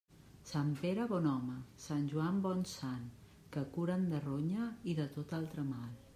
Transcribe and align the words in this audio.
Sant 0.51 0.69
Pere 0.77 1.03
bon 1.11 1.27
home, 1.31 1.57
Sant 1.83 2.07
Joan 2.13 2.39
bon 2.47 2.65
sant, 2.73 3.05
que 3.57 3.67
curen 3.77 4.09
de 4.15 4.25
ronya 4.27 4.73
i 4.95 4.99
de 5.03 5.09
tot 5.19 5.39
altre 5.43 5.71
mal. 5.71 5.97